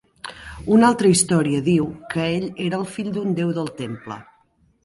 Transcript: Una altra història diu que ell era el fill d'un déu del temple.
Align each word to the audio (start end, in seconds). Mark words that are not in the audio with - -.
Una 0.77 0.87
altra 0.93 1.11
història 1.15 1.59
diu 1.69 1.85
que 2.15 2.25
ell 2.39 2.49
era 2.69 2.81
el 2.81 2.89
fill 2.97 3.15
d'un 3.19 3.39
déu 3.41 3.53
del 3.59 3.73
temple. 3.83 4.19